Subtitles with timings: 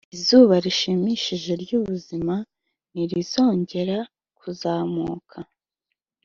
[0.15, 2.35] izuba rishimishije ry'ubuzima
[2.91, 3.97] ntirizongera
[4.37, 5.37] kuzamuka: